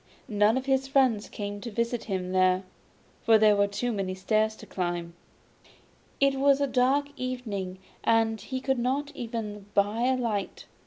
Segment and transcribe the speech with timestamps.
[0.27, 2.63] None of his friends came to visit him there,
[3.21, 5.13] for there were too many stairs to climb.
[6.19, 10.65] It was a dark evening, and he could not even buy a light.